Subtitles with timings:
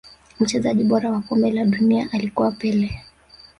[0.39, 3.01] Mchezaji bora wa kombe la dunia alikuwa pele